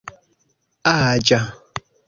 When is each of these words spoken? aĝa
aĝa 0.93 1.41